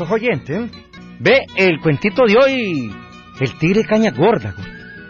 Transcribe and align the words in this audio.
bonitos 0.00 0.10
oyentes. 0.10 0.70
Ve 1.18 1.46
el 1.56 1.80
cuentito 1.80 2.22
de 2.26 2.36
hoy, 2.36 2.90
el 3.40 3.58
tigre 3.58 3.84
caña 3.84 4.10
gorda. 4.10 4.54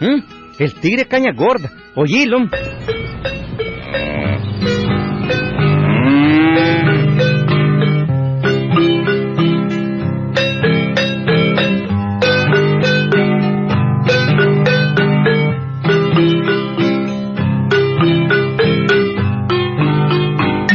¿Mm? 0.01 0.23
El 0.59 0.75
tigre 0.75 1.07
caña 1.07 1.33
gorda. 1.33 1.71
Oílo. 1.95 2.39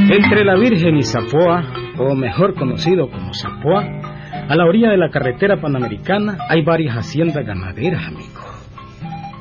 Entre 0.07 0.45
la 0.45 0.55
Virgen 0.55 0.95
y 0.95 1.03
Zapoa, 1.03 1.85
o 1.97 2.15
mejor 2.15 2.55
conocido 2.55 3.09
como 3.09 3.33
Zapoa, 3.33 4.04
a 4.47 4.55
la 4.55 4.65
orilla 4.65 4.89
de 4.89 4.97
la 4.97 5.09
carretera 5.09 5.57
panamericana 5.57 6.37
hay 6.49 6.63
varias 6.63 6.95
haciendas 6.95 7.45
ganaderas, 7.45 8.07
amigo. 8.07 8.41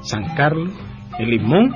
San 0.03 0.35
Carlos, 0.35 0.73
El 1.19 1.31
Limón, 1.31 1.73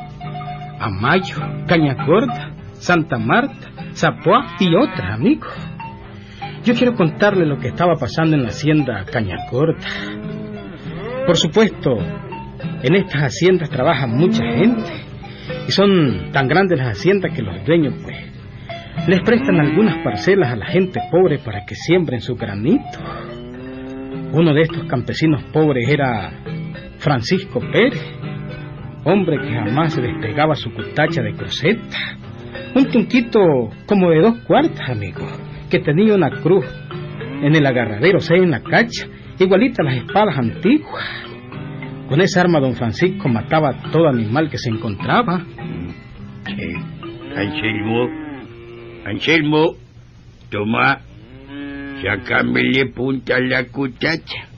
Amayo, 0.80 1.36
Cañacorda, 1.66 2.52
Santa 2.74 3.18
Marta, 3.18 3.68
Zapoa 3.94 4.56
y 4.60 4.74
otras, 4.74 5.12
amigo. 5.12 5.46
Yo 6.64 6.74
quiero 6.74 6.94
contarle 6.94 7.46
lo 7.46 7.58
que 7.58 7.68
estaba 7.68 7.94
pasando 7.94 8.36
en 8.36 8.42
la 8.42 8.48
hacienda 8.48 9.04
Cañacorda. 9.10 9.86
Por 11.26 11.36
supuesto, 11.36 11.98
en 12.82 12.94
estas 12.94 13.22
haciendas 13.22 13.70
trabaja 13.70 14.06
mucha 14.06 14.44
gente 14.44 14.90
y 15.66 15.72
son 15.72 16.30
tan 16.32 16.48
grandes 16.48 16.78
las 16.78 16.98
haciendas 16.98 17.34
que 17.34 17.42
los 17.42 17.64
dueños, 17.64 17.94
pues, 18.02 18.27
les 19.06 19.22
prestan 19.22 19.60
algunas 19.60 20.02
parcelas 20.04 20.52
a 20.52 20.56
la 20.56 20.66
gente 20.66 21.00
pobre 21.10 21.38
para 21.38 21.64
que 21.64 21.74
siembren 21.74 22.20
su 22.20 22.34
granito. 22.34 22.98
Uno 24.32 24.52
de 24.52 24.62
estos 24.62 24.84
campesinos 24.84 25.42
pobres 25.44 25.88
era 25.88 26.30
Francisco 26.98 27.60
Pérez, 27.60 28.02
hombre 29.04 29.38
que 29.40 29.54
jamás 29.54 29.94
se 29.94 30.02
despegaba 30.02 30.54
su 30.54 30.70
cutacha 30.72 31.22
de 31.22 31.32
cruceta. 31.32 32.18
Un 32.74 32.86
tunquito 32.86 33.40
como 33.86 34.10
de 34.10 34.20
dos 34.20 34.38
cuartas, 34.46 34.90
amigo, 34.90 35.26
que 35.70 35.78
tenía 35.78 36.14
una 36.14 36.30
cruz 36.30 36.66
en 37.42 37.54
el 37.54 37.64
agarradero, 37.66 38.18
o 38.18 38.20
sea, 38.20 38.36
en 38.36 38.50
la 38.50 38.62
cacha, 38.62 39.06
igualita 39.38 39.82
a 39.82 39.86
las 39.86 39.96
espadas 39.96 40.36
antiguas. 40.36 41.04
Con 42.08 42.20
esa 42.20 42.42
arma 42.42 42.60
don 42.60 42.74
Francisco 42.74 43.28
mataba 43.28 43.70
a 43.70 43.90
todo 43.90 44.08
animal 44.08 44.50
que 44.50 44.58
se 44.58 44.70
encontraba. 44.70 45.44
Eh, 46.46 46.74
Anselmo, 49.04 49.74
toma, 50.50 51.00
sacámele 52.02 52.86
punta 52.86 53.36
a 53.36 53.40
la 53.40 53.64
cutacha. 53.64 54.48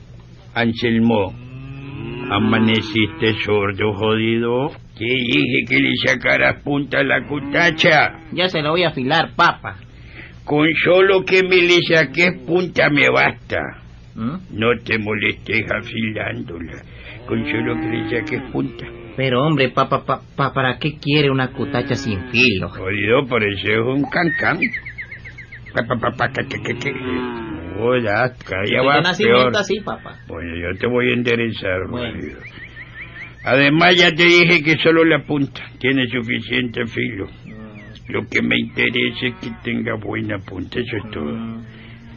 Anselmo, 0.55 1.33
amaneciste 2.31 3.35
sordo, 3.45 3.93
jodido. 3.95 4.71
Te 4.97 5.05
dije 5.07 5.65
que 5.69 5.77
le 5.79 5.93
sacaras 6.05 6.63
punta 6.63 6.99
a 6.99 7.05
la 7.05 7.27
cutacha. 7.27 8.19
Ya 8.33 8.49
se 8.49 8.61
lo 8.61 8.71
voy 8.71 8.83
a 8.83 8.89
afilar, 8.89 9.35
papa. 9.35 9.77
Con 10.45 10.67
solo 10.85 11.25
que 11.25 11.43
me 11.43 11.57
le 11.57 11.79
saques 11.89 12.39
punta 12.47 12.91
me 12.91 13.09
basta. 13.09 13.59
¿Mm? 14.15 14.59
No 14.59 14.69
te 14.85 14.99
molestes 14.99 15.65
afilándola. 15.71 16.83
Con 17.27 17.45
solo 17.45 17.75
que 17.81 17.89
le 17.89 18.11
saques 18.11 18.43
punta. 18.51 19.00
Pero 19.21 19.45
hombre, 19.45 19.69
papa, 19.69 20.03
papa, 20.07 20.51
¿para 20.55 20.79
qué 20.79 20.97
quiere 20.99 21.31
una 21.31 21.49
cutacha 21.49 21.95
sin 21.95 22.31
filo? 22.31 22.71
Jodido, 22.71 23.27
por 23.29 23.45
eso 23.45 23.69
es 23.71 23.79
un 23.79 24.03
cancán. 24.05 24.59
Pa, 25.75 25.83
pa, 25.83 25.95
pa, 25.97 26.11
pa, 26.17 26.29
que, 26.33 26.63
que, 26.63 26.79
que. 26.79 26.91
Hola, 27.79 28.33
día 28.65 28.79
Desde 28.79 28.87
va 28.87 29.01
nacimiento 29.03 29.59
así, 29.59 29.79
papá. 29.81 30.17
Bueno, 30.27 30.57
yo 30.57 30.79
te 30.79 30.87
voy 30.87 31.11
a 31.11 31.13
enderezar, 31.13 31.81
Bueno. 31.91 32.15
marido. 32.15 32.39
Además, 33.45 33.95
ya 33.99 34.11
te 34.11 34.25
dije 34.25 34.63
que 34.63 34.79
solo 34.79 35.05
la 35.05 35.23
punta 35.27 35.65
tiene 35.79 36.07
suficiente 36.07 36.87
filo. 36.87 37.27
Lo 38.09 38.27
que 38.27 38.41
me 38.41 38.57
interesa 38.59 39.27
es 39.27 39.35
que 39.35 39.51
tenga 39.63 39.97
buena 39.97 40.39
punta, 40.39 40.81
eso 40.81 40.97
es 40.97 41.11
todo. 41.11 41.61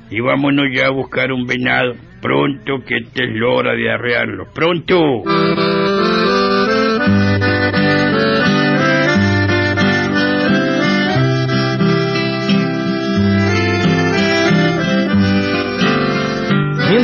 Y 0.09 0.21
vámonos 0.21 0.67
ya 0.73 0.87
a 0.87 0.91
buscar 0.91 1.33
un 1.33 1.45
venado. 1.47 1.95
Pronto, 2.21 2.81
que 2.87 2.95
esta 2.95 3.25
es 3.25 3.29
la 3.33 3.47
hora 3.49 3.73
de 3.73 3.91
arrearlo. 3.91 4.45
¡Pronto! 4.55 6.12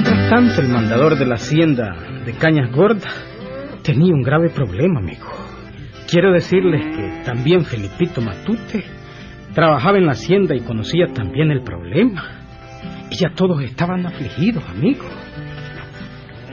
Mientras 0.02 0.30
tanto, 0.30 0.62
el 0.62 0.70
mandador 0.70 1.18
de 1.18 1.26
la 1.26 1.36
hacienda 1.36 1.94
de 2.26 2.32
Cañas 2.32 2.72
Gordas 2.72 3.14
tenía 3.84 4.14
un 4.14 4.22
grave 4.22 4.50
problema, 4.50 5.02
amigo. 5.02 5.28
Quiero 6.10 6.32
decirles 6.32 6.96
que 6.96 7.24
también 7.26 7.66
Felipito 7.66 8.22
Matute 8.22 8.86
trabajaba 9.54 9.98
en 9.98 10.06
la 10.06 10.14
hacienda 10.14 10.56
y 10.56 10.62
conocía 10.62 11.08
también 11.08 11.52
el 11.52 11.64
problema. 11.64 12.24
Y 13.12 13.18
ya 13.18 13.32
todos 13.36 13.62
estaban 13.62 14.06
afligidos, 14.06 14.64
amigo. 14.70 15.04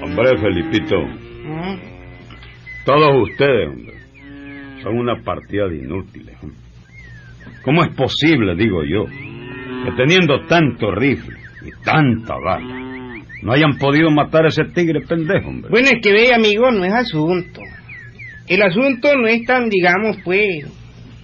Hombre, 0.02 0.36
Felipito, 0.38 0.96
todos 2.84 3.30
ustedes, 3.30 3.68
hombre, 3.68 3.94
son 4.82 4.98
una 4.98 5.22
partida 5.22 5.68
de 5.68 5.84
inútiles. 5.84 6.36
¿Cómo 7.62 7.84
es 7.84 7.94
posible, 7.94 8.56
digo 8.56 8.82
yo, 8.82 9.04
que 9.04 9.92
teniendo 9.96 10.40
tanto 10.48 10.90
rifle 10.90 11.36
y 11.64 11.84
tanta 11.84 12.34
bala, 12.44 12.85
no 13.46 13.52
hayan 13.52 13.78
podido 13.78 14.10
matar 14.10 14.44
a 14.44 14.48
ese 14.48 14.64
tigre 14.74 15.02
pendejo, 15.02 15.48
hombre? 15.48 15.70
Bueno, 15.70 15.86
es 15.92 16.00
que 16.02 16.12
ve, 16.12 16.34
amigo, 16.34 16.68
no 16.72 16.84
es 16.84 16.92
asunto. 16.92 17.60
El 18.48 18.60
asunto 18.60 19.16
no 19.16 19.28
es 19.28 19.44
tan, 19.44 19.68
digamos, 19.68 20.16
pues, 20.24 20.66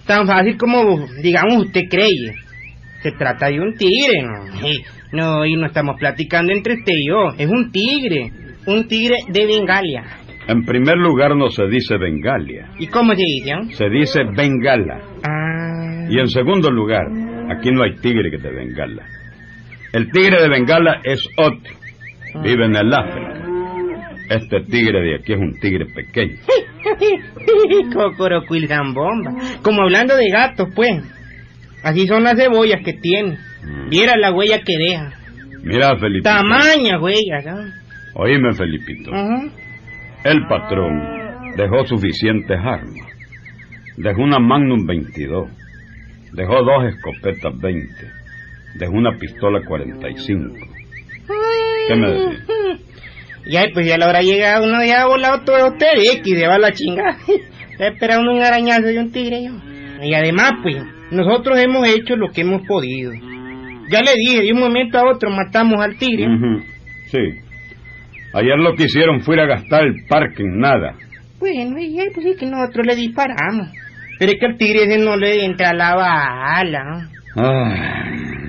tan 0.07 0.25
fácil 0.25 0.57
como, 0.57 1.05
digamos, 1.21 1.65
usted 1.65 1.81
cree. 1.89 2.07
Se 3.01 3.11
trata 3.11 3.47
de 3.47 3.59
un 3.59 3.75
tigre, 3.75 4.21
¿no? 4.21 4.65
Y, 4.65 4.85
no, 5.11 5.45
y 5.45 5.55
no 5.57 5.67
estamos 5.67 5.97
platicando 5.99 6.53
entre 6.53 6.75
usted 6.75 6.93
y 6.95 7.09
yo. 7.09 7.27
Es 7.37 7.49
un 7.49 7.69
tigre. 7.73 8.31
Un 8.67 8.87
tigre 8.87 9.17
de 9.27 9.45
Bengalia. 9.45 10.05
En 10.47 10.63
primer 10.63 10.95
lugar 10.95 11.35
no 11.35 11.49
se 11.49 11.67
dice 11.67 11.97
Bengalia, 11.97 12.69
¿Y 12.79 12.87
cómo 12.87 13.13
se 13.15 13.21
dice? 13.21 13.51
ah? 13.51 13.63
se 13.71 13.89
dice 13.89 14.21
Bengala. 14.33 15.01
Ah. 15.27 16.07
Y 16.09 16.19
en 16.19 16.29
segundo 16.29 16.71
lugar, 16.71 17.05
aquí 17.49 17.69
no 17.71 17.83
hay 17.83 17.95
tigre 17.97 18.31
que 18.31 18.37
de 18.37 18.49
Bengala. 18.49 19.03
El 19.91 20.09
tigre 20.09 20.41
de 20.41 20.47
Bengala 20.47 21.01
es 21.03 21.21
otro. 21.37 21.82
Vive 22.41 22.65
en 22.65 22.75
el 22.75 22.93
África. 22.93 23.43
Este 24.29 24.61
tigre 24.61 25.01
de 25.01 25.15
aquí 25.15 25.33
es 25.33 25.39
un 25.39 25.59
tigre 25.59 25.85
pequeño. 25.85 26.37
Cocorocuil 27.93 28.67
bomba. 28.93 29.31
Como 29.61 29.81
hablando 29.83 30.15
de 30.15 30.29
gatos, 30.29 30.69
pues. 30.75 31.03
Así 31.83 32.07
son 32.07 32.23
las 32.23 32.37
cebollas 32.37 32.81
que 32.83 32.93
tiene. 32.93 33.37
Viera 33.89 34.15
la 34.17 34.31
huella 34.33 34.59
que 34.65 34.77
deja. 34.77 35.11
Mira, 35.63 35.97
Felipito. 35.97 36.29
Tamaña 36.29 36.99
huella, 36.99 37.41
¿sabes? 37.43 37.73
Oíme, 38.15 38.53
Felipito. 38.53 39.11
El 40.23 40.47
patrón 40.47 41.53
dejó 41.57 41.85
suficientes 41.85 42.57
armas. 42.57 43.07
Dejó 43.97 44.23
una 44.23 44.39
Magnum 44.39 44.85
22. 44.85 45.49
Dejó 46.33 46.63
dos 46.63 46.85
escopetas 46.85 47.59
20. 47.59 47.93
Dejó 48.75 48.93
una 48.93 49.17
pistola 49.17 49.61
45. 49.65 50.55
¿Qué 51.87 51.95
me 51.95 52.11
decís? 52.11 52.39
Ya, 53.45 53.65
pues 53.73 53.85
ya 53.85 53.97
le 53.97 54.05
habrá 54.05 54.21
llegado 54.21 54.65
uno 54.65 54.85
ya 54.85 55.01
ha 55.01 55.05
volado 55.05 55.43
todo 55.43 55.67
usted 55.67 55.87
y 55.97 56.33
se 56.33 56.47
va 56.47 56.55
a 56.55 56.59
la 56.59 56.71
chingada. 56.71 57.17
Ya 57.79 57.87
espera 57.87 58.19
uno 58.19 58.33
un 58.33 58.41
arañazo 58.41 58.83
de 58.83 58.99
un 58.99 59.11
tigre 59.11 59.43
yo. 59.43 59.51
Y 60.03 60.13
además, 60.13 60.51
pues, 60.61 60.77
nosotros 61.11 61.57
hemos 61.59 61.87
hecho 61.87 62.15
lo 62.15 62.29
que 62.29 62.41
hemos 62.41 62.61
podido. 62.67 63.11
Ya 63.89 64.01
le 64.01 64.13
dije, 64.15 64.43
de 64.43 64.53
un 64.53 64.59
momento 64.59 64.99
a 64.99 65.09
otro 65.09 65.31
matamos 65.31 65.83
al 65.83 65.97
tigre. 65.97 66.27
Sí. 67.07 67.19
Ayer 68.33 68.57
lo 68.59 68.75
que 68.75 68.83
hicieron 68.83 69.21
fue 69.21 69.35
ir 69.35 69.41
a 69.41 69.47
gastar 69.47 69.83
el 69.85 70.05
parque 70.07 70.43
en 70.43 70.59
nada. 70.59 70.95
Bueno, 71.39 71.79
y 71.79 71.95
ya, 71.95 72.03
pues 72.13 72.25
sí 72.25 72.35
que 72.39 72.45
nosotros 72.45 72.85
le 72.85 72.95
disparamos. 72.95 73.67
Pero 74.19 74.31
es 74.31 74.39
que 74.39 74.45
al 74.45 74.57
tigre 74.57 74.83
ese 74.83 75.03
no 75.03 75.17
le 75.17 75.43
entra 75.43 75.73
la 75.73 75.95
bala. 75.95 77.09
Ah, 77.35 78.05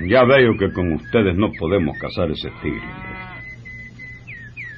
ya 0.07 0.23
veo 0.23 0.55
que 0.57 0.71
con 0.71 0.93
ustedes 0.93 1.35
no 1.35 1.51
podemos 1.59 1.97
cazar 1.97 2.29
ese 2.31 2.49
tigre. 2.61 3.04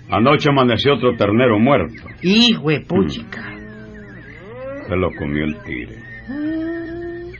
Anoche 0.09 0.49
amaneció 0.49 0.95
otro 0.95 1.15
ternero 1.17 1.59
muerto. 1.59 2.07
Hijo 2.21 2.69
de 2.69 2.81
puchica. 2.81 3.43
Se 4.87 4.95
lo 4.95 5.09
comió 5.17 5.43
el 5.43 5.57
tigre. 5.63 5.95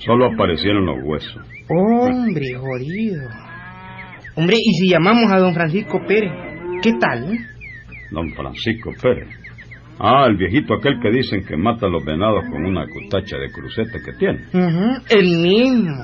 Solo 0.06 0.25
aparecieron 0.34 0.86
los 0.86 0.98
huesos. 1.04 1.42
Hombre, 1.69 2.46
jodido. 2.58 3.24
Hombre, 4.36 4.56
¿y 4.60 4.74
si 4.80 4.90
llamamos 4.90 5.31
a 5.31 5.38
don 5.40 5.54
Francisco 5.54 6.00
Pérez? 6.08 6.31
¿Qué 6.81 6.94
tal? 7.00 7.34
eh? 7.34 7.40
Don 8.12 8.30
Francisco 8.34 8.92
Pérez. 9.02 9.28
Ah, 10.00 10.25
el 10.28 10.38
viejito 10.38 10.75
aquel 10.75 11.00
que 11.02 11.10
dicen 11.10 11.44
que 11.44 11.58
mata 11.58 11.88
a 11.88 11.90
los 11.90 12.06
venados 12.06 12.44
con 12.52 12.66
una 12.66 12.86
cutacha 12.88 13.38
de 13.38 13.50
cruceta 13.52 13.98
que 14.06 14.13
tiene. 14.13 14.46
El 15.10 15.38
mismo. 15.40 15.96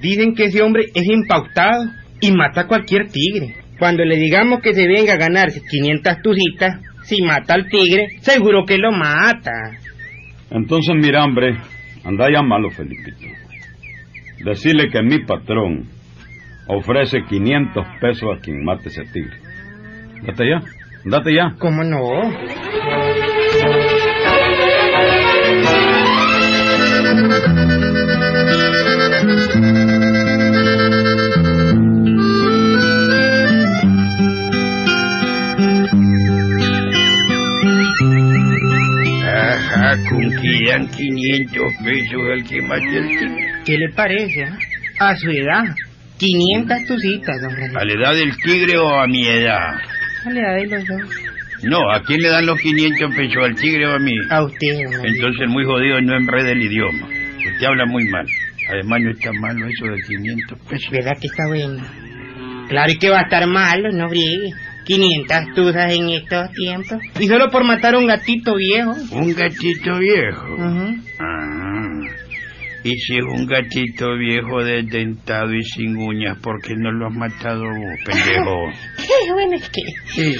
Dicen 0.00 0.34
que 0.34 0.44
ese 0.44 0.62
hombre 0.62 0.84
es 0.94 1.04
impautado 1.06 1.84
y 2.20 2.32
mata 2.32 2.62
a 2.62 2.66
cualquier 2.66 3.08
tigre. 3.08 3.56
Cuando 3.82 4.04
le 4.04 4.14
digamos 4.14 4.60
que 4.60 4.74
se 4.74 4.86
venga 4.86 5.14
a 5.14 5.16
ganarse 5.16 5.60
500 5.68 6.22
tucitas, 6.22 6.80
si 7.02 7.20
mata 7.20 7.54
al 7.54 7.68
tigre, 7.68 8.10
seguro 8.20 8.64
que 8.64 8.78
lo 8.78 8.92
mata. 8.92 9.50
Entonces, 10.52 10.94
mira, 10.94 11.24
hombre, 11.24 11.56
anda 12.04 12.26
a 12.26 12.30
llamarlo, 12.30 12.70
Felipito. 12.70 13.26
Decirle 14.44 14.88
que 14.88 15.02
mi 15.02 15.24
patrón 15.24 15.88
ofrece 16.68 17.24
500 17.28 17.84
pesos 18.00 18.28
a 18.32 18.40
quien 18.40 18.62
mate 18.62 18.88
ese 18.88 19.02
tigre. 19.02 19.36
Date 20.28 20.48
ya, 20.48 20.62
date 21.04 21.34
ya. 21.34 21.56
¿Cómo 21.58 21.82
no? 21.82 21.98
Que 40.42 40.70
dan 40.70 40.88
500 40.88 41.62
pesos 41.84 42.20
al 42.32 42.44
que 42.44 42.62
mate 42.62 42.98
al 42.98 43.08
tigre. 43.08 43.52
¿Qué 43.64 43.78
le 43.78 43.88
parece? 43.90 44.44
ah? 44.44 44.58
A 45.10 45.16
su 45.16 45.30
edad, 45.30 45.64
500 46.18 46.86
tucitas, 46.86 47.40
don 47.40 47.50
¿A 47.52 47.54
Francisco. 47.54 47.84
la 47.84 47.92
edad 47.92 48.14
del 48.14 48.36
tigre 48.38 48.78
o 48.78 49.00
a 49.00 49.06
mi 49.06 49.26
edad? 49.26 49.74
A 50.26 50.30
la 50.30 50.40
edad 50.40 50.54
de 50.56 50.66
los 50.66 50.86
dos. 50.86 51.10
No, 51.64 51.78
¿a 51.92 52.02
quién 52.02 52.20
le 52.20 52.28
dan 52.28 52.46
los 52.46 52.60
500 52.60 53.14
pesos? 53.14 53.36
¿Al 53.44 53.54
tigre 53.54 53.86
o 53.86 53.92
a 53.94 53.98
mí? 53.98 54.14
A 54.30 54.42
usted, 54.44 54.74
don 54.74 54.92
Francisco. 54.92 55.06
Entonces 55.26 55.48
muy 55.48 55.64
jodido 55.64 56.00
no 56.00 56.16
enreda 56.16 56.50
el 56.50 56.62
idioma. 56.62 57.06
Usted 57.06 57.66
habla 57.66 57.86
muy 57.86 58.04
mal. 58.08 58.26
Además 58.70 59.00
no 59.02 59.10
está 59.10 59.32
malo 59.32 59.66
eso 59.66 59.84
de 59.86 60.02
500 60.08 60.58
pesos. 60.68 60.90
¿Verdad 60.90 61.12
que 61.20 61.26
está 61.28 61.46
bueno? 61.48 61.84
Claro 62.68 62.92
y 62.92 62.98
que 62.98 63.10
va 63.10 63.18
a 63.20 63.22
estar 63.22 63.46
malo, 63.46 63.90
no 63.92 64.08
briegue. 64.08 64.50
500 64.84 65.54
tuzas 65.54 65.92
en 65.92 66.08
estos 66.10 66.50
tiempos. 66.52 66.98
Y 67.20 67.26
solo 67.28 67.48
por 67.50 67.64
matar 67.64 67.94
a 67.94 67.98
un 67.98 68.06
gatito 68.06 68.54
viejo. 68.56 68.92
Un 69.12 69.32
gatito 69.34 69.98
viejo. 69.98 70.46
Ujú. 70.54 70.96
Ah. 71.20 71.78
Y 72.84 72.96
si 72.96 73.16
es 73.16 73.22
un 73.22 73.46
gatito 73.46 74.16
viejo 74.18 74.64
desdentado 74.64 75.54
y 75.54 75.62
sin 75.62 75.96
uñas, 75.96 76.36
¿por 76.42 76.60
qué 76.60 76.74
no 76.76 76.90
lo 76.90 77.06
has 77.06 77.14
matado 77.14 77.62
vos, 77.62 78.00
pendejo? 78.04 78.56
bueno, 79.34 79.54
es 79.54 79.70
que... 79.70 80.34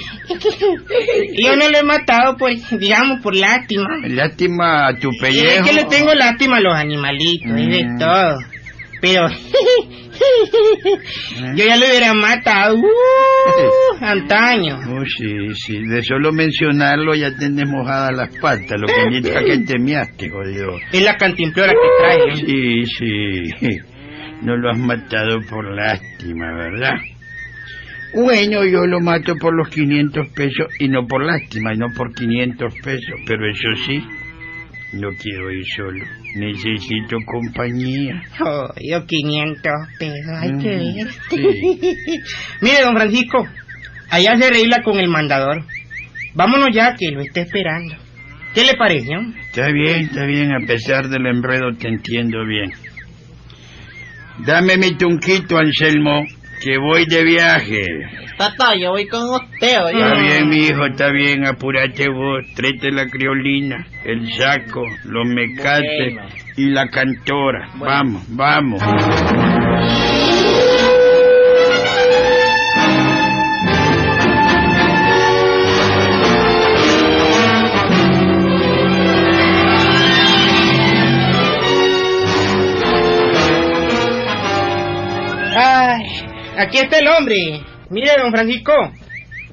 Yo 1.40 1.56
no 1.56 1.68
lo 1.70 1.78
he 1.78 1.82
matado 1.84 2.36
por, 2.36 2.50
digamos, 2.78 3.20
por 3.20 3.36
lástima. 3.36 3.86
Lástima 4.08 4.88
a 4.88 4.94
tu 4.98 5.08
Y 5.10 5.14
es 5.14 5.20
pellejo. 5.22 5.64
que 5.66 5.72
le 5.72 5.84
tengo 5.84 6.14
lástima 6.14 6.56
a 6.56 6.60
los 6.60 6.74
animalitos, 6.74 7.46
y 7.58 7.66
de 7.70 7.84
Mm. 7.84 7.98
todo. 7.98 8.38
Pero... 9.02 9.28
yo 11.56 11.64
ya 11.64 11.76
lo 11.76 11.86
hubiera 11.88 12.14
matado. 12.14 12.76
Uh, 12.76 12.86
antaño. 14.00 14.78
Oh, 14.88 15.04
sí, 15.04 15.52
sí, 15.54 15.82
de 15.88 16.02
solo 16.04 16.32
mencionarlo 16.32 17.12
ya 17.14 17.34
tenés 17.36 17.68
mojadas 17.68 18.16
las 18.16 18.36
patas, 18.38 18.80
lo 18.80 18.86
que 18.86 19.16
indica 19.16 19.42
que 19.44 19.58
te 19.66 19.78
miaste, 19.80 20.30
jodido. 20.30 20.78
Es 20.92 21.02
la 21.02 21.16
cantimplora 21.16 21.72
que 21.72 21.88
trae. 21.98 22.30
¿eh? 22.30 22.36
Sí, 22.36 22.84
sí, 23.58 23.78
no 24.42 24.56
lo 24.56 24.70
has 24.70 24.78
matado 24.78 25.40
por 25.50 25.74
lástima, 25.74 26.52
¿verdad? 26.54 26.94
Bueno, 28.14 28.64
yo 28.64 28.86
lo 28.86 29.00
mato 29.00 29.34
por 29.36 29.52
los 29.56 29.68
500 29.70 30.28
pesos 30.28 30.68
y 30.78 30.88
no 30.88 31.08
por 31.08 31.24
lástima, 31.24 31.74
y 31.74 31.78
no 31.78 31.86
por 31.96 32.14
500 32.14 32.74
pesos, 32.84 33.20
pero 33.26 33.50
eso 33.50 33.68
sí, 33.86 34.04
no 34.92 35.08
quiero 35.20 35.50
ir 35.50 35.64
solo, 35.76 36.04
necesito 36.36 37.16
compañía. 37.26 38.22
Oh, 38.44 38.68
yo 38.80 39.04
500 39.06 39.72
pesos, 39.98 40.32
hay 40.40 40.50
que 40.58 40.68
Mm, 40.68 40.96
ver. 40.96 41.08
sí. 41.30 42.20
Mire, 42.60 42.82
don 42.82 42.94
Francisco, 42.96 43.46
allá 44.10 44.36
se 44.36 44.44
arregla 44.46 44.82
con 44.84 44.98
el 44.98 45.08
mandador. 45.08 45.64
Vámonos 46.34 46.70
ya, 46.74 46.94
que 46.98 47.10
lo 47.10 47.20
está 47.22 47.40
esperando. 47.42 47.94
¿Qué 48.54 48.64
le 48.64 48.74
pareció? 48.74 49.18
Está 49.48 49.68
bien, 49.72 50.00
está 50.02 50.26
bien, 50.26 50.52
a 50.52 50.66
pesar 50.66 51.08
del 51.08 51.26
enredo 51.26 51.72
te 51.78 51.88
entiendo 51.88 52.44
bien. 52.46 52.70
Dame 54.46 54.76
mi 54.76 54.96
tunquito, 54.96 55.56
Anselmo, 55.58 56.22
que 56.62 56.78
voy 56.78 57.04
de 57.06 57.24
viaje. 57.24 57.82
Tata, 58.36 58.74
yo 58.76 58.90
voy 58.90 59.06
con 59.06 59.22
usted, 59.30 59.84
oye. 59.84 59.98
Está 59.98 60.14
bien, 60.20 60.48
mi 60.48 60.56
hijo, 60.66 60.86
está 60.86 61.10
bien, 61.10 61.44
apúrate 61.46 62.08
vos, 62.08 62.44
tráete 62.54 62.90
la 62.90 63.06
criolina, 63.06 63.86
el 64.04 64.32
saco, 64.32 64.84
los 65.04 65.26
mecates 65.26 66.14
Bueno. 66.14 66.28
y 66.56 66.70
la 66.70 66.88
cantora. 66.88 67.68
Bueno. 67.76 67.84
Vamos, 67.84 68.22
vamos. 68.30 70.11
Aquí 86.62 86.78
está 86.78 86.98
el 86.98 87.08
hombre. 87.08 87.36
Mire, 87.90 88.10
don 88.18 88.30
Francisco, 88.32 88.72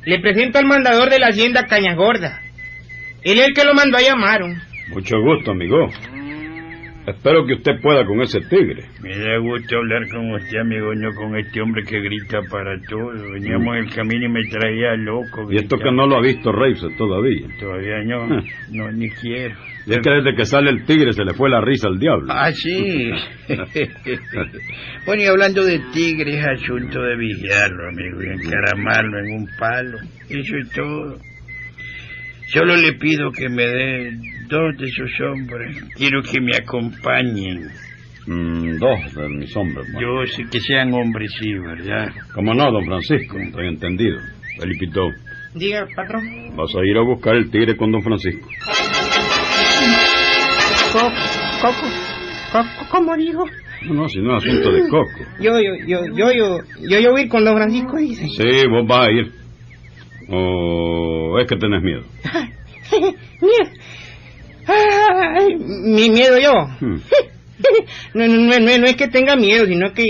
le 0.06 0.20
presento 0.20 0.60
al 0.60 0.66
mandador 0.66 1.10
de 1.10 1.20
la 1.20 1.28
hacienda 1.28 1.66
Cañas 1.66 1.96
Gorda. 1.96 2.42
Él 3.24 3.40
es 3.40 3.48
el 3.48 3.54
que 3.54 3.66
lo 3.66 3.74
mandó 3.74 3.98
a 3.98 4.02
llamar. 4.02 4.42
Mucho 4.90 5.20
gusto, 5.20 5.52
amigo. 5.52 5.90
Espero 7.08 7.46
que 7.48 7.54
usted 7.54 7.82
pueda 7.82 8.06
con 8.06 8.22
ese 8.22 8.40
tigre. 8.42 8.84
Me 9.02 9.18
da 9.18 9.38
gusto 9.40 9.78
hablar 9.78 10.08
con 10.10 10.32
usted, 10.32 10.60
amigo, 10.60 10.94
no 10.94 11.12
con 11.16 11.36
este 11.38 11.60
hombre 11.60 11.84
que 11.84 12.00
grita 12.00 12.42
para 12.52 12.80
todo. 12.88 13.12
Veníamos 13.34 13.78
en 13.78 13.86
el 13.86 13.94
camino 13.96 14.26
y 14.26 14.30
me 14.30 14.44
traía 14.50 14.94
loco. 14.96 15.52
Y 15.52 15.58
esto 15.58 15.78
que 15.78 15.92
no 15.92 16.06
lo 16.06 16.18
ha 16.18 16.22
visto 16.22 16.52
Reise 16.52 16.88
todavía. 16.98 17.48
Todavía 17.60 18.04
no, 18.04 18.24
Ah. 18.36 18.44
no, 18.72 18.92
ni 18.92 19.10
quiero. 19.10 19.56
Y 19.89 19.94
es 19.94 20.00
que 20.03 20.09
desde 20.12 20.36
que 20.36 20.45
sale 20.45 20.69
el 20.69 20.86
tigre 20.86 21.13
se 21.13 21.24
le 21.25 21.33
fue 21.33 21.50
la 21.50 21.62
risa 21.62 21.88
al 21.88 21.97
diablo. 22.00 22.27
Ah, 22.31 22.51
sí. 22.51 23.09
bueno, 25.05 25.24
y 25.24 25.25
hablando 25.25 25.63
de 25.63 25.79
tigre, 25.91 26.38
es 26.39 26.46
asunto 26.46 27.01
de 27.01 27.15
vigiarlo, 27.17 27.88
amigo, 27.89 28.22
y 28.24 28.27
encaramarlo 28.46 29.19
en 29.19 29.31
un 29.34 29.48
palo. 29.58 29.98
Eso 30.29 30.58
es 30.62 30.69
todo. 30.72 31.17
Solo 32.53 32.75
le 32.75 32.93
pido 32.93 33.31
que 33.31 33.50
me 33.50 33.63
dé 33.65 34.12
dos 34.48 34.77
de 34.77 34.86
esos 34.86 35.12
hombres. 35.22 35.84
Quiero 35.96 36.22
que 36.22 36.39
me 36.41 36.55
acompañen. 36.55 37.69
Mm, 38.27 38.77
dos 38.77 39.15
de 39.15 39.29
mis 39.29 39.55
hombres. 39.55 39.88
bueno. 39.93 40.24
Yo 40.24 40.31
sé 40.31 40.43
que 40.51 40.60
sean 40.60 40.93
hombres, 40.93 41.31
sí, 41.39 41.51
¿verdad? 41.53 42.12
¿Cómo 42.34 42.53
no, 42.53 42.72
don 42.72 42.86
Francisco? 42.86 43.38
Estoy 43.39 43.67
entendido. 43.67 44.19
Felipito, 44.60 45.10
Diga, 45.55 45.88
patrón. 45.96 46.55
vas 46.55 46.69
a 46.75 46.86
ir 46.86 46.98
a 46.98 47.01
buscar 47.01 47.36
el 47.36 47.50
tigre 47.50 47.75
con 47.75 47.91
don 47.91 48.03
Francisco. 48.03 48.48
Co- 50.91 51.12
Coco, 51.62 51.88
Coco, 52.51 52.88
¿cómo 52.89 53.15
dijo? 53.17 53.46
No, 53.86 53.93
no, 53.93 54.10
si 54.10 54.19
no 54.19 54.38
es 54.38 54.43
asunto 54.46 54.72
de 54.72 54.81
coco. 54.89 55.19
Yo, 55.39 55.53
yo, 55.60 55.75
yo, 55.88 56.00
yo, 56.15 56.31
yo, 56.31 56.60
yo, 56.89 57.00
yo 57.00 57.12
voy 57.12 57.22
a 57.22 57.24
ir 57.24 57.29
con 57.29 57.46
don 57.46 57.55
Francisco, 57.55 57.98
dice. 57.98 58.25
Sí, 58.27 58.67
vos 58.69 58.86
vas 58.88 59.08
a 59.08 59.12
ir. 59.12 59.31
¿O 60.31 61.39
es 61.39 61.48
que 61.48 61.55
tenés 61.55 61.81
miedo? 61.81 62.03
Ay, 64.67 65.55
mi 65.58 66.10
miedo 66.10 66.38
yo. 66.39 66.53
Hmm. 66.79 66.96
No, 68.13 68.25
no, 68.25 68.38
no, 68.38 68.77
no, 68.77 68.86
es 68.86 68.96
que 68.96 69.10
tenga 69.10 69.36
miedo, 69.36 69.65
sino 69.65 69.91
que 69.93 70.05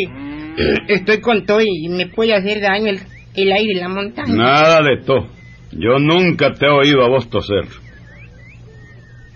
estoy 0.88 1.20
con 1.20 1.46
todo 1.48 1.60
y 1.62 1.90
me 1.90 2.06
puede 2.08 2.36
hacer 2.36 2.62
daño 2.62 2.92
el, 2.92 3.00
el 3.36 3.52
aire 3.52 3.74
la 3.82 3.90
montaña. 3.90 4.32
Nada 4.36 4.82
de 4.84 4.98
todo. 5.04 5.28
Yo 5.72 5.98
nunca 5.98 6.54
te 6.54 6.68
he 6.68 6.70
oído 6.70 7.04
a 7.04 7.10
vos 7.10 7.28
toser. 7.28 7.66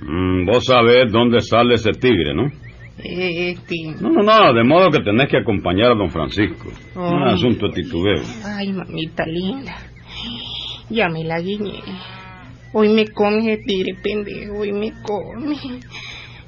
Mm, 0.05 0.45
vos 0.45 0.65
sabés 0.65 1.11
dónde 1.11 1.39
sale 1.41 1.75
ese 1.75 1.91
tigre, 1.91 2.33
¿no? 2.33 2.51
Este... 2.97 3.75
No, 4.01 4.09
no, 4.09 4.21
no, 4.21 4.53
de 4.53 4.63
modo 4.63 4.89
que 4.91 4.99
tenés 4.99 5.27
que 5.29 5.37
acompañar 5.37 5.91
a 5.91 5.95
don 5.95 6.09
Francisco. 6.09 6.69
No 6.95 7.25
Ay. 7.25 7.27
es 7.27 7.33
asunto 7.35 7.67
de 7.67 7.81
titubeo. 7.81 8.21
Ay, 8.45 8.71
mamita 8.71 9.25
linda. 9.25 9.75
Ya 10.89 11.09
me 11.09 11.23
la 11.23 11.39
guiñé. 11.39 11.79
Hoy 12.73 12.89
me 12.89 13.05
come 13.07 13.39
ese 13.39 13.63
tigre 13.63 13.95
pendejo, 14.01 14.59
hoy 14.59 14.71
me 14.71 14.91
come. 15.03 15.55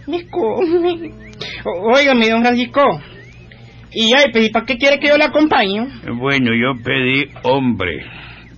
Me 0.08 0.28
come. 0.30 1.12
Óigame, 1.66 2.30
don 2.30 2.42
Francisco. 2.42 2.82
Y 3.92 4.14
ay, 4.14 4.26
pues, 4.32 4.50
¿y 4.50 4.52
para 4.52 4.66
qué 4.66 4.78
quiere 4.78 5.00
que 5.00 5.08
yo 5.08 5.18
le 5.18 5.24
acompañe? 5.24 5.88
Bueno, 6.20 6.52
yo 6.54 6.84
pedí 6.84 7.26
hombre, 7.44 8.06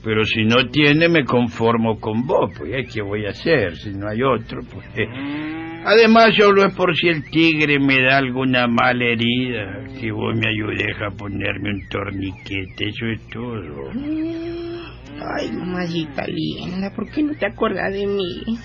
pero 0.08 0.24
si 0.24 0.46
no 0.46 0.70
tiene 0.70 1.10
me 1.10 1.26
conformo 1.26 2.00
con 2.00 2.26
vos, 2.26 2.50
pues 2.58 2.88
¿qué 2.94 3.02
voy 3.02 3.26
a 3.26 3.32
hacer 3.32 3.76
si 3.76 3.90
no 3.90 4.08
hay 4.08 4.24
otro? 4.24 4.62
Pues, 4.64 4.88
eh. 4.96 5.82
Además, 5.84 6.34
solo 6.34 6.66
es 6.66 6.74
por 6.76 6.96
si 6.96 7.10
el 7.10 7.30
tigre 7.30 7.78
me 7.78 8.02
da 8.02 8.20
alguna 8.20 8.68
mala 8.68 9.04
herida, 9.04 9.84
que 10.00 10.10
vos 10.14 10.34
me 10.34 10.48
ayudes 10.48 10.96
a 11.06 11.14
ponerme 11.14 11.72
un 11.72 11.90
torniquete, 11.90 12.88
eso 12.88 13.06
es 13.06 13.28
todo. 13.28 13.92
Ay, 13.92 15.52
mamacita 15.52 16.26
linda, 16.26 16.90
¿por 16.96 17.12
qué 17.12 17.24
no 17.24 17.34
te 17.34 17.46
acuerdas 17.46 17.92
de 17.92 18.08
mí? 18.08 18.58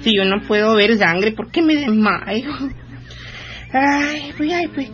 Si 0.00 0.10
yo 0.16 0.24
no 0.24 0.40
puedo 0.40 0.74
ver 0.74 0.96
sangre, 0.96 1.30
¿por 1.30 1.52
qué 1.52 1.62
me 1.62 1.76
desmayo? 1.76 2.50
Ay, 3.72 4.32
pues, 4.36 4.52
ay, 4.52 4.66
pues, 4.74 4.90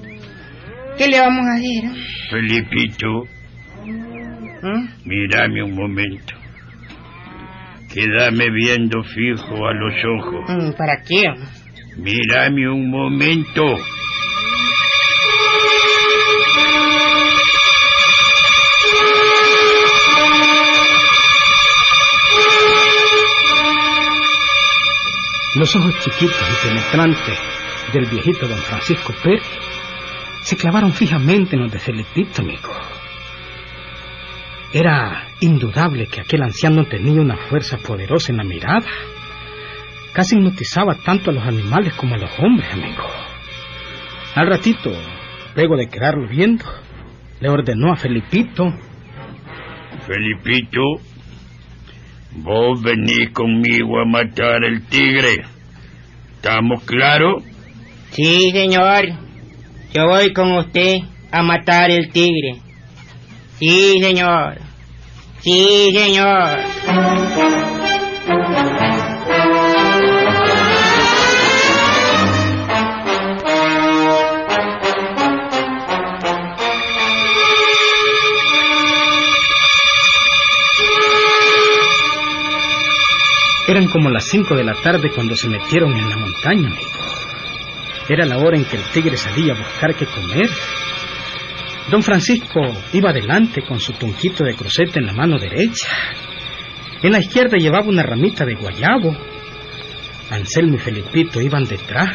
¿qué 0.98 1.08
le 1.08 1.20
vamos 1.20 1.46
a 1.46 1.54
hacer? 1.54 1.90
Felipito, 2.28 3.39
¿Mm? 4.62 5.08
Mírame 5.08 5.62
un 5.62 5.74
momento. 5.74 6.34
Quédame 7.92 8.50
viendo 8.50 9.02
fijo 9.02 9.66
a 9.66 9.72
los 9.74 9.94
ojos. 10.04 10.44
Mm, 10.48 10.76
¿Para 10.76 11.02
qué? 11.02 11.24
Mírame 11.96 12.68
un 12.68 12.90
momento. 12.90 13.76
Los 25.56 25.74
ojos 25.74 25.98
chiquitos 25.98 26.48
y 26.48 26.68
penetrantes 26.68 27.38
del 27.92 28.06
viejito 28.06 28.46
don 28.46 28.58
Francisco 28.58 29.12
Pérez 29.22 29.42
se 30.42 30.56
clavaron 30.56 30.92
fijamente 30.92 31.56
en 31.56 31.62
los 31.62 31.72
de 31.72 31.78
Felipito, 31.80 32.42
amigo. 32.42 32.99
Era 34.72 35.24
indudable 35.40 36.06
que 36.06 36.20
aquel 36.20 36.42
anciano 36.42 36.84
tenía 36.84 37.20
una 37.20 37.36
fuerza 37.36 37.76
poderosa 37.78 38.32
en 38.32 38.38
la 38.38 38.44
mirada. 38.44 38.86
Casi 40.12 40.36
hipnotizaba 40.36 40.94
tanto 41.04 41.30
a 41.30 41.34
los 41.34 41.44
animales 41.44 41.94
como 41.94 42.14
a 42.14 42.18
los 42.18 42.30
hombres, 42.38 42.72
amigo. 42.72 43.04
Al 44.34 44.46
ratito, 44.48 44.92
luego 45.56 45.76
de 45.76 45.88
quedarlo 45.88 46.28
viendo, 46.28 46.64
le 47.40 47.48
ordenó 47.48 47.92
a 47.92 47.96
Felipito 47.96 48.72
Felipito, 50.06 50.80
vos 52.32 52.82
venís 52.82 53.30
conmigo 53.32 54.00
a 54.00 54.04
matar 54.04 54.64
el 54.64 54.82
tigre. 54.86 55.44
¿Estamos 56.34 56.82
claros? 56.84 57.44
Sí, 58.10 58.50
señor. 58.50 59.04
Yo 59.92 60.06
voy 60.06 60.32
con 60.32 60.52
usted 60.52 60.98
a 61.30 61.42
matar 61.42 61.90
el 61.90 62.10
tigre. 62.10 62.56
Sí, 63.60 64.00
señor. 64.00 64.56
Sí, 65.42 65.90
señor. 65.92 66.60
Eran 83.68 83.88
como 83.88 84.08
las 84.08 84.24
cinco 84.24 84.56
de 84.56 84.64
la 84.64 84.72
tarde 84.72 85.10
cuando 85.14 85.36
se 85.36 85.50
metieron 85.50 85.92
en 85.92 86.08
la 86.08 86.16
montaña. 86.16 86.70
Era 88.08 88.24
la 88.24 88.38
hora 88.38 88.56
en 88.56 88.64
que 88.64 88.76
el 88.76 88.84
tigre 88.84 89.18
salía 89.18 89.52
a 89.52 89.58
buscar 89.58 89.94
qué 89.94 90.06
comer. 90.06 90.48
Don 91.90 92.02
Francisco 92.04 92.60
iba 92.92 93.10
adelante 93.10 93.62
con 93.62 93.80
su 93.80 93.92
tunquito 93.94 94.44
de 94.44 94.54
cruceta 94.54 95.00
en 95.00 95.06
la 95.06 95.12
mano 95.12 95.38
derecha. 95.38 95.88
En 97.02 97.10
la 97.10 97.18
izquierda 97.18 97.56
llevaba 97.56 97.88
una 97.88 98.04
ramita 98.04 98.44
de 98.44 98.54
guayabo. 98.54 99.16
Anselmo 100.30 100.76
y 100.76 100.78
Felipito 100.78 101.40
iban 101.40 101.64
detrás, 101.64 102.08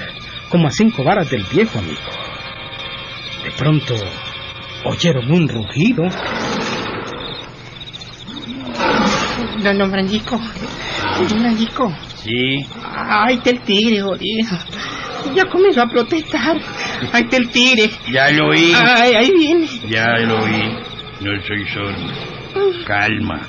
como 0.47 0.67
a 0.67 0.71
cinco 0.71 1.03
varas 1.03 1.29
del 1.29 1.43
viejo 1.43 1.79
amigo. 1.79 1.99
De 3.43 3.51
pronto 3.51 3.95
oyeron 4.85 5.29
un 5.29 5.49
rugido. 5.49 6.03
Don, 9.61 9.77
don 9.77 9.91
Francisco. 9.91 10.39
Don 11.29 11.39
Francisco. 11.39 11.93
Sí. 12.23 12.65
Ahí 12.93 13.35
está 13.35 13.49
el 13.49 13.59
tigre, 13.61 14.01
jodido. 14.01 14.57
Ya 15.33 15.45
comenzó 15.45 15.81
a 15.81 15.87
protestar. 15.87 16.57
Ahí 17.11 17.23
está 17.23 17.37
el 17.37 17.49
tigre. 17.49 17.89
Ya 18.11 18.29
lo 18.31 18.49
oí. 18.49 18.73
Ay, 18.75 19.13
ahí 19.15 19.31
viene. 19.31 19.67
Ya 19.89 20.05
lo 20.19 20.43
oí. 20.43 20.77
No 21.21 21.41
soy 21.47 21.65
sordo. 21.67 22.85
Calma. 22.85 23.41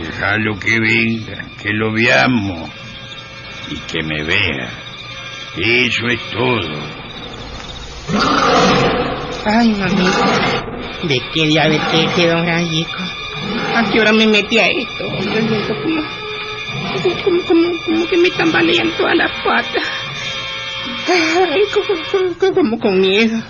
Déjalo 0.00 0.58
que 0.58 0.80
venga, 0.80 1.44
que 1.62 1.70
lo 1.72 1.92
veamos 1.92 2.70
y 3.70 3.76
que 3.90 4.02
me 4.02 4.22
vea. 4.24 4.70
Eso 5.56 6.06
es 6.08 6.20
todo. 6.30 7.04
Ay, 9.46 9.68
mamita. 9.74 10.64
¿De 11.04 11.20
qué 11.32 11.46
diablo 11.46 11.74
es 11.74 11.82
este, 11.92 12.28
don 12.28 12.44
Francisco? 12.44 13.02
¿A 13.74 13.90
qué 13.90 14.00
hora 14.00 14.12
me 14.12 14.26
metí 14.26 14.58
a 14.58 14.68
esto? 14.68 15.06
Hombre, 15.06 15.48
siento 15.48 15.74
como, 15.82 16.02
como, 17.22 17.40
como, 17.42 17.84
como 17.84 18.06
que 18.06 18.16
me 18.16 18.30
tambalean 18.30 18.90
todas 18.96 19.16
las 19.16 19.30
patas. 19.44 19.82
Ay, 21.06 21.62
como, 22.38 22.54
como, 22.54 22.78
con 22.78 23.00
miedo. 23.00 23.42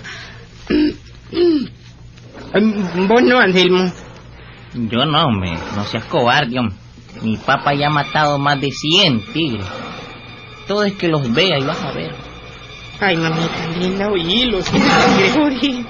Ay, 2.53 2.73
Vos 3.07 3.23
no, 3.23 3.39
Anselmo. 3.39 3.91
Yo 4.73 5.05
no, 5.05 5.25
hombre, 5.25 5.51
no 5.75 5.83
seas 5.85 6.05
cobarde, 6.05 6.59
hombre. 6.59 6.75
Mi 7.21 7.37
papá 7.37 7.73
ya 7.73 7.87
ha 7.87 7.89
matado 7.89 8.37
más 8.37 8.59
de 8.59 8.71
100 8.71 9.21
tigres. 9.33 9.65
Todo 10.67 10.83
es 10.83 10.93
que 10.93 11.07
los 11.07 11.33
vea 11.33 11.57
y 11.59 11.63
vas 11.63 11.81
a 11.81 11.91
ver. 11.91 12.13
Ay, 12.99 13.15
mamita 13.17 13.67
linda, 13.79 14.09
oílo, 14.09 14.61
si 14.61 14.71
tigre 14.71 15.29
jodido. 15.33 15.85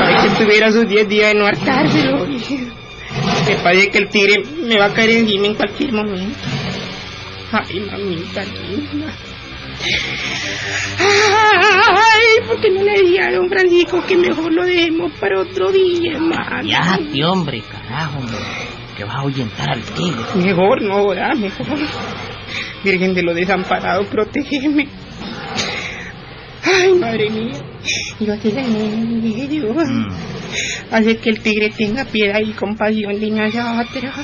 Ay, 0.00 0.14
que 0.22 0.44
tuviera 0.44 0.70
sus 0.72 0.88
10 0.88 1.08
días 1.08 1.32
de 1.32 1.38
no 1.38 1.46
hartárselo. 1.46 2.26
Me 2.26 3.56
parece 3.62 3.90
que 3.90 3.98
el 3.98 4.08
tigre 4.08 4.42
me 4.62 4.78
va 4.78 4.86
a 4.86 4.94
caer 4.94 5.10
encima 5.10 5.46
en 5.46 5.54
cualquier 5.54 5.92
momento. 5.92 6.38
Ay, 7.52 7.80
mamita 7.80 8.44
linda. 8.44 9.14
Ay, 10.98 12.46
¿por 12.46 12.60
qué 12.60 12.70
no 12.70 12.82
le 12.82 13.02
dije 13.02 13.22
a 13.22 13.32
don 13.32 13.48
Francisco 13.48 14.04
que 14.06 14.16
mejor 14.16 14.52
lo 14.52 14.64
dejemos 14.64 15.12
para 15.20 15.40
otro 15.40 15.70
día, 15.70 16.12
hermano? 16.14 16.62
Ya, 16.66 16.98
tío, 17.12 17.32
hombre, 17.32 17.62
carajo, 17.70 18.18
hombre. 18.18 18.38
Que 18.96 19.04
vas 19.04 19.14
a 19.14 19.18
ahuyentar 19.20 19.70
al 19.70 19.82
tigre. 19.82 20.24
Mejor 20.34 20.82
no, 20.82 21.08
¿verdad? 21.08 21.34
Mejor. 21.36 21.78
Virgen 22.84 23.14
de 23.14 23.22
lo 23.22 23.34
desamparado, 23.34 24.04
protégeme. 24.04 24.88
Ay, 26.64 26.92
madre 26.94 27.30
mía. 27.30 27.54
Yo 28.20 28.38
te 28.38 28.52
la 28.52 28.62
Dios. 28.62 29.76
Mm. 29.76 30.08
Hace 30.90 31.16
que 31.18 31.30
el 31.30 31.40
tigre 31.40 31.70
tenga 31.70 32.04
piedad 32.04 32.40
y 32.40 32.52
compasión 32.52 33.18
de 33.20 33.30
nosotros. 33.30 34.14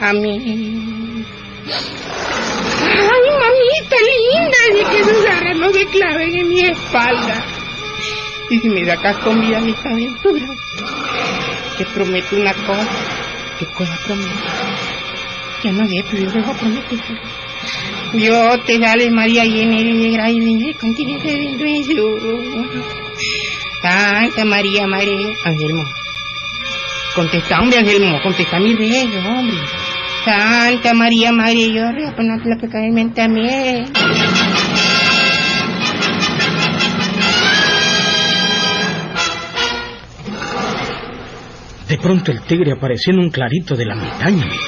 Amén. 0.00 1.24
Ay, 2.90 3.30
mamita 3.38 3.96
linda, 4.10 4.58
de 4.74 4.96
que 4.96 5.04
sus 5.04 5.24
garras 5.24 5.56
no 5.56 5.72
se 5.72 5.86
claven 5.86 6.34
en 6.34 6.48
mi 6.48 6.60
espalda. 6.60 7.44
Y 8.50 8.58
si 8.58 8.68
me 8.68 8.84
sacas 8.84 9.18
con 9.18 9.40
vida 9.40 9.60
de 9.60 9.70
esta 9.70 9.90
aventura, 9.90 10.46
te 11.78 11.84
prometo 11.86 12.36
una 12.36 12.52
cosa. 12.52 12.88
¿Qué 13.58 13.66
cosa 13.66 13.98
prometo? 14.06 14.30
Ya 15.62 15.72
no 15.72 15.86
sé, 15.86 16.04
pero 16.10 16.32
yo 16.32 16.40
a 16.40 16.54
prometer. 16.54 16.98
Dios 18.12 18.64
te 18.64 18.78
sale 18.78 19.10
María 19.10 19.44
llena 19.44 19.76
de 19.76 20.10
gracia 20.10 20.32
y 20.32 20.74
continente 20.74 21.28
bendito 21.28 21.64
Jesús. 21.64 22.84
Santa 23.80 24.44
María, 24.44 24.86
Madre 24.86 25.16
de 25.16 25.36
Anselmo. 25.44 25.84
Contesta, 27.14 27.60
hombre, 27.60 27.78
Anselmo, 27.78 28.20
contesta 28.22 28.58
mi 28.58 28.74
rey, 28.74 29.10
hombre. 29.26 29.79
Santa 30.24 30.94
María, 30.94 31.32
Madre 31.32 31.54
de 31.54 31.68
Dios, 31.70 31.92
ruega 31.92 32.14
por 32.14 32.24
nosotros 32.24 32.56
los 32.56 32.60
pecadores 32.60 33.14
también. 33.14 33.86
De 41.88 41.98
pronto 41.98 42.30
el 42.30 42.42
tigre 42.42 42.72
apareció 42.72 43.12
en 43.12 43.18
un 43.18 43.30
clarito 43.30 43.74
de 43.74 43.84
la 43.84 43.96
montaña, 43.96 44.44
amigo. 44.44 44.62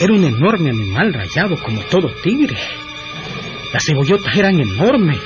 Era 0.00 0.14
un 0.14 0.24
enorme 0.24 0.70
animal 0.70 1.12
rayado 1.12 1.56
como 1.62 1.82
todo 1.82 2.08
tigre. 2.22 2.56
Las 3.72 3.84
cebollotas 3.84 4.34
eran 4.36 4.58
enormes. 4.58 5.18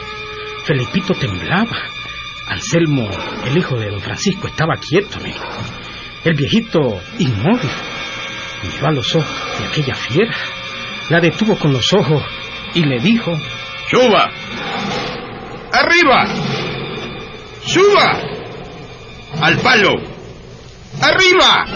Felipito 0.64 1.14
temblaba. 1.14 1.76
Anselmo, 2.48 3.08
el 3.46 3.56
hijo 3.56 3.78
de 3.78 3.90
don 3.90 4.00
Francisco, 4.00 4.48
estaba 4.48 4.74
quieto, 4.76 5.18
amigo. 5.18 5.44
El 6.24 6.34
viejito, 6.34 7.00
inmóvil, 7.18 7.70
miró 8.62 8.88
a 8.88 8.92
los 8.92 9.14
ojos 9.14 9.58
de 9.58 9.66
aquella 9.66 9.94
fiera. 9.94 10.34
La 11.10 11.20
detuvo 11.20 11.56
con 11.58 11.72
los 11.72 11.92
ojos 11.92 12.22
y 12.74 12.82
le 12.82 12.98
dijo... 12.98 13.32
¡Suba! 13.88 14.30
¡Arriba! 15.72 16.26
¡Suba! 17.64 18.20
¡Al 19.40 19.58
palo! 19.58 19.94
¡Arriba! 21.00 21.66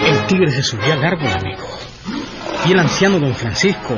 El 0.00 0.26
tigre 0.26 0.50
se 0.50 0.62
subió 0.62 0.92
al 0.92 1.04
árbol, 1.04 1.28
amigo. 1.28 1.66
Y 2.66 2.72
el 2.72 2.78
anciano 2.78 3.18
don 3.18 3.34
Francisco, 3.34 3.94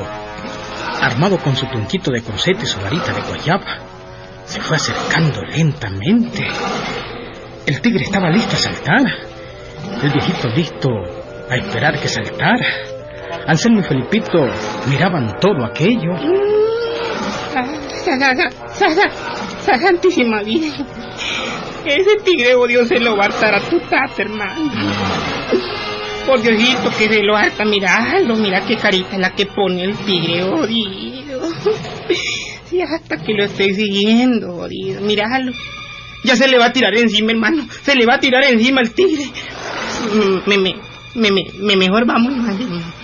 armado 1.01 1.37
con 1.37 1.55
su 1.55 1.65
tunquito 1.67 2.11
de 2.11 2.21
cruceta 2.21 2.63
y 2.63 2.67
su 2.67 2.79
varita 2.81 3.13
de 3.13 3.21
guayaba, 3.21 3.90
se 4.45 4.61
fue 4.61 4.77
acercando 4.77 5.41
lentamente. 5.43 6.47
El 7.65 7.81
tigre 7.81 8.03
estaba 8.03 8.29
listo 8.29 8.55
a 8.55 8.59
saltar. 8.59 9.01
El 10.01 10.11
viejito 10.11 10.47
listo 10.49 10.89
a 11.49 11.55
esperar 11.55 11.99
que 11.99 12.07
saltara. 12.07 12.65
Anselmo 13.47 13.79
y 13.79 13.83
Felipito 13.83 14.45
miraban 14.89 15.39
todo 15.39 15.65
aquello. 15.65 16.15
Santísima 19.61 20.41
Virgen. 20.41 20.85
Ese 21.85 22.17
tigre 22.23 22.55
odio 22.55 22.85
se 22.85 22.99
lo 22.99 23.17
va 23.17 23.23
a 23.23 23.27
hartar 23.27 23.55
a 23.55 23.59
tu 23.61 23.79
tata, 23.79 24.21
hermano. 24.21 24.71
Por 26.25 26.41
Diosito, 26.41 26.91
que 26.97 27.09
se 27.09 27.23
lo 27.23 27.35
harta, 27.35 27.65
miralo, 27.65 28.35
mira 28.35 28.61
qué 28.61 28.75
carita 28.77 29.17
la 29.17 29.31
que 29.31 29.47
pone 29.47 29.83
el 29.83 29.97
tigre 29.97 30.43
odio. 30.43 30.85
Hasta 32.83 33.17
que 33.23 33.33
lo 33.33 33.43
estoy 33.45 33.73
siguiendo, 33.73 34.55
odio, 34.55 35.01
míralo. 35.01 35.53
Ya 36.23 36.35
se 36.35 36.47
le 36.47 36.57
va 36.57 36.65
a 36.67 36.73
tirar 36.73 36.95
encima, 36.95 37.31
hermano. 37.31 37.65
Se 37.83 37.95
le 37.95 38.05
va 38.05 38.15
a 38.15 38.19
tirar 38.19 38.43
encima 38.43 38.81
el 38.81 38.91
tigre. 38.91 39.25
Me, 40.45 40.57
me, 40.57 40.75
me, 41.15 41.31
me, 41.31 41.43
me 41.59 41.75
mejor 41.75 42.05
vámonos, 42.05 42.47
hermano. 42.47 43.01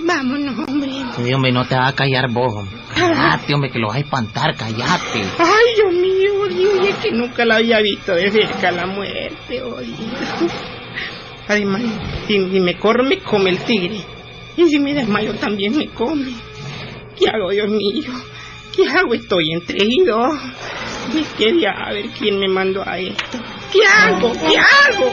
Vámonos, 0.00 0.68
hombre. 0.68 0.90
Sí, 1.16 1.32
hombre, 1.32 1.50
no 1.52 1.64
te 1.66 1.74
vas 1.74 1.92
a 1.92 1.96
callar 1.96 2.30
vos. 2.30 2.54
hombre. 2.54 2.76
Cállate, 2.94 3.54
hombre, 3.54 3.70
que 3.70 3.78
lo 3.78 3.88
vas 3.88 3.96
a 3.96 4.00
espantar, 4.00 4.54
cállate. 4.56 5.22
Ay, 5.38 5.74
Dios 5.76 5.92
mío, 5.92 6.46
Dios, 6.48 6.88
es 6.88 6.96
que 6.96 7.10
nunca 7.12 7.44
la 7.44 7.56
había 7.56 7.80
visto 7.80 8.14
de 8.14 8.30
cerca 8.30 8.70
la 8.70 8.86
muerte, 8.86 9.62
oye. 9.62 9.94
Además, 11.48 11.82
si, 12.26 12.34
si 12.50 12.60
me 12.60 12.76
corro, 12.78 13.04
me 13.04 13.18
come 13.18 13.50
el 13.50 13.58
tigre. 13.58 13.96
Y 14.56 14.68
si 14.68 14.78
me 14.78 14.94
desmayo, 14.94 15.34
también 15.34 15.76
me 15.76 15.88
come. 15.88 16.32
¿Qué 17.18 17.28
hago, 17.28 17.50
Dios 17.50 17.68
mío? 17.68 18.10
¿Qué 18.78 18.88
hago? 18.88 19.12
Estoy 19.12 19.54
entre. 19.54 19.76
Me 21.12 21.24
quería 21.36 21.72
a 21.72 21.92
ver 21.92 22.10
quién 22.16 22.38
me 22.38 22.46
mandó 22.46 22.88
a 22.88 22.96
esto. 22.96 23.38
¿Qué 23.72 23.80
hago? 23.84 24.30
¿Qué 24.34 24.56
hago? 24.56 25.10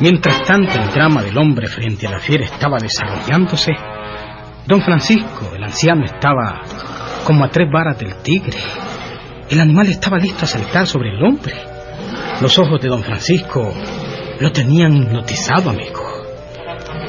Mientras 0.00 0.44
tanto, 0.46 0.78
el 0.78 0.88
drama 0.94 1.22
del 1.22 1.36
hombre 1.36 1.66
frente 1.66 2.06
a 2.06 2.12
la 2.12 2.20
fiera 2.20 2.46
estaba 2.46 2.78
desarrollándose. 2.78 3.72
Don 4.66 4.82
Francisco, 4.82 5.52
el 5.54 5.62
anciano, 5.62 6.04
estaba 6.04 6.62
como 7.24 7.44
a 7.44 7.48
tres 7.48 7.70
varas 7.70 7.98
del 7.98 8.16
tigre. 8.16 8.58
El 9.48 9.60
animal 9.60 9.86
estaba 9.86 10.18
listo 10.18 10.44
a 10.44 10.48
saltar 10.48 10.88
sobre 10.88 11.10
el 11.10 11.22
hombre. 11.22 11.54
Los 12.40 12.58
ojos 12.58 12.82
de 12.82 12.88
don 12.88 13.04
Francisco 13.04 13.72
lo 14.40 14.50
tenían 14.50 14.96
hipnotizado, 14.96 15.70
amigo. 15.70 16.02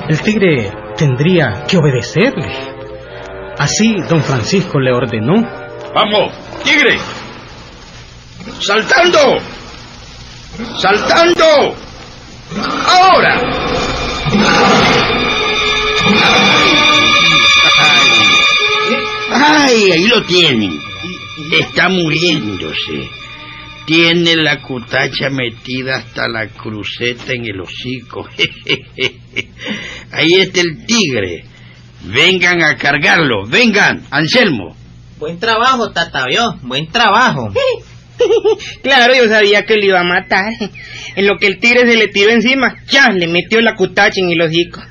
El 0.08 0.22
tigre 0.22 0.72
tendría 0.96 1.64
que 1.68 1.78
obedecerle. 1.78 2.48
Así, 3.58 3.96
don 4.08 4.22
Francisco 4.22 4.80
le 4.80 4.94
ordenó. 4.94 5.42
¡Vamos, 5.96 6.32
tigre! 6.64 7.00
¡Saltando! 8.60 9.20
¡Saltando! 10.78 11.76
¡Ahora! 12.88 13.42
¡Ay! 19.32 19.92
Ahí 19.92 20.08
lo 20.08 20.24
tienen. 20.24 20.80
Está 21.52 21.90
muriéndose. 21.90 23.10
Tiene 23.86 24.36
la 24.36 24.62
cutacha 24.62 25.30
metida 25.30 25.98
hasta 25.98 26.28
la 26.28 26.48
cruceta 26.48 27.34
en 27.34 27.46
el 27.46 27.62
hocico. 27.62 28.28
Ahí 30.12 30.34
está 30.34 30.62
el 30.62 30.86
tigre. 30.86 31.46
Vengan 32.04 32.62
a 32.64 32.76
cargarlo. 32.76 33.46
Vengan, 33.48 34.06
Anselmo. 34.12 34.76
Buen 35.20 35.40
trabajo, 35.40 35.92
Tata, 35.92 36.26
¿vio? 36.28 36.58
Buen 36.62 36.88
trabajo. 36.88 37.54
Claro, 38.82 39.14
yo 39.14 39.30
sabía 39.30 39.64
que 39.64 39.76
lo 39.76 39.86
iba 39.86 40.00
a 40.00 40.04
matar. 40.04 40.52
En 41.16 41.28
lo 41.28 41.38
que 41.38 41.46
el 41.46 41.60
tigre 41.60 41.88
se 41.88 41.98
le 41.98 42.08
tiró 42.08 42.32
encima, 42.32 42.76
ya 42.88 43.10
le 43.10 43.28
metió 43.28 43.62
la 43.62 43.76
cutacha 43.76 44.20
en 44.20 44.32
el 44.32 44.42
hocico. 44.42 44.82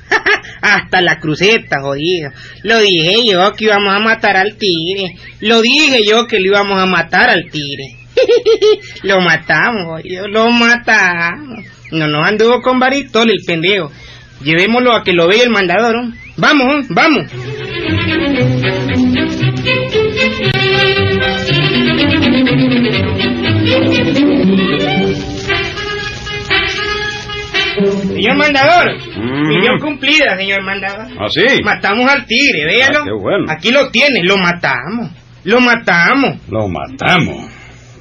Hasta 0.69 1.01
la 1.01 1.17
cruceta, 1.19 1.79
jodido. 1.81 2.31
Lo 2.63 2.79
dije 2.79 3.25
yo 3.25 3.53
que 3.53 3.65
íbamos 3.65 3.93
a 3.95 3.99
matar 3.99 4.35
al 4.35 4.57
tigre. 4.57 5.15
Lo 5.39 5.61
dije 5.61 6.03
yo 6.05 6.27
que 6.27 6.41
lo 6.41 6.47
íbamos 6.47 6.77
a 6.77 6.85
matar 6.85 7.29
al 7.29 7.49
tigre. 7.49 7.95
Lo 9.03 9.21
matamos, 9.21 9.85
jodido. 9.85 10.27
Lo 10.27 10.49
matamos. 10.51 11.63
No 11.91 12.07
nos 12.07 12.27
anduvo 12.27 12.61
con 12.61 12.79
baritol 12.79 13.29
el 13.29 13.45
pendejo. 13.45 13.91
Llevémoslo 14.41 14.93
a 14.93 15.03
que 15.03 15.13
lo 15.13 15.27
vea 15.27 15.43
el 15.43 15.51
mandador. 15.51 15.95
Vamos, 16.35 16.85
vamos. 16.89 17.31
Señor 28.21 28.37
mandador, 28.37 28.93
Mm. 29.17 29.47
misión 29.47 29.79
cumplida, 29.79 30.37
señor 30.37 30.63
mandador. 30.63 31.07
¿Ah, 31.19 31.27
sí? 31.29 31.61
Matamos 31.63 32.09
al 32.09 32.25
tigre, 32.25 32.65
véalo. 32.65 32.99
Ah, 32.99 33.05
qué 33.05 33.13
bueno. 33.21 33.45
Aquí 33.49 33.71
lo 33.71 33.89
tiene, 33.89 34.21
lo 34.23 34.37
matamos. 34.37 35.11
Lo 35.43 35.61
matamos. 35.61 36.37
Lo 36.49 36.67
matamos. 36.67 37.49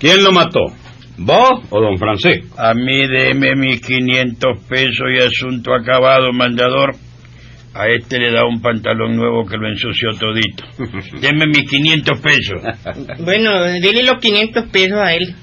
¿Quién 0.01 0.23
lo 0.25 0.33
mató? 0.33 0.61
¿Vos 1.19 1.63
o 1.71 1.81
don 1.81 1.97
Francisco? 1.97 2.55
A 2.61 2.75
mí 2.75 3.07
deme 3.09 3.55
mis 3.57 3.81
500 3.81 4.59
pesos 4.69 5.07
y 5.15 5.19
asunto 5.21 5.73
acabado, 5.75 6.33
mandador. 6.33 6.95
A 7.79 7.89
este 7.89 8.19
le 8.19 8.33
da 8.33 8.47
un 8.47 8.62
pantalón 8.62 9.17
nuevo 9.17 9.45
que 9.45 9.59
lo 9.59 9.69
ensució 9.69 10.11
todito. 10.19 10.65
Deme 11.21 11.47
mis 11.47 11.69
500 11.69 12.21
pesos. 12.21 12.62
Bueno, 13.19 13.65
dile 13.75 14.03
los 14.03 14.19
500 14.19 14.65
pesos 14.71 14.99
a 14.99 15.12
él. 15.12 15.35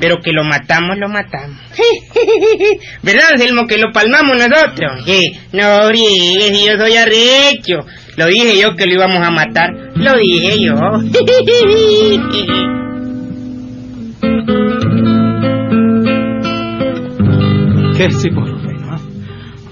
Pero 0.00 0.20
que 0.20 0.32
lo 0.32 0.44
matamos, 0.44 0.98
lo 0.98 1.08
matamos. 1.08 1.58
¿Verdad, 3.02 3.32
Anselmo? 3.32 3.66
Que 3.66 3.78
lo 3.78 3.90
palmamos 3.92 4.36
nosotros. 4.36 5.04
No, 5.52 5.88
si 5.94 6.66
yo 6.66 6.78
soy 6.78 6.96
arrecho. 6.96 7.86
Lo 8.16 8.26
dije 8.26 8.58
yo 8.58 8.74
que 8.76 8.86
lo 8.86 8.94
íbamos 8.94 9.26
a 9.26 9.30
matar. 9.30 9.70
Lo 9.94 10.16
dije 10.18 10.62
yo. 10.62 10.74
¿Qué 17.96 18.10
sí, 18.10 18.30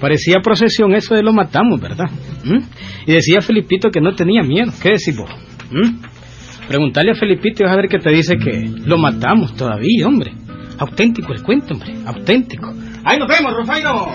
Parecía 0.01 0.39
procesión 0.43 0.93
eso 0.95 1.13
de 1.13 1.21
lo 1.21 1.31
matamos, 1.31 1.79
¿verdad? 1.79 2.09
¿Mm? 2.43 2.63
Y 3.05 3.13
decía 3.13 3.39
Felipito 3.41 3.91
que 3.91 4.01
no 4.01 4.15
tenía 4.15 4.41
miedo. 4.41 4.71
¿Qué 4.81 4.89
decís 4.89 5.15
vos? 5.15 5.29
¿Mm? 5.71 6.67
Preguntarle 6.67 7.11
a 7.11 7.15
Felipito 7.15 7.61
y 7.61 7.65
vas 7.65 7.73
a 7.73 7.75
ver 7.77 7.87
que 7.87 7.99
te 7.99 8.09
dice 8.09 8.37
que 8.37 8.67
lo 8.83 8.97
matamos 8.97 9.55
todavía, 9.55 10.07
hombre. 10.07 10.33
Auténtico 10.79 11.33
el 11.33 11.43
cuento, 11.43 11.75
hombre. 11.75 11.93
Auténtico. 12.05 12.73
¡Ahí 13.05 13.19
nos 13.19 13.27
vemos, 13.27 13.53
Rufaino! 13.55 14.11